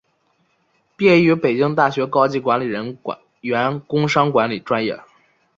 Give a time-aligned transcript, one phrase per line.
[0.95, 2.97] 毕业于北京大学高级管理人
[3.41, 4.99] 员工商管理专业。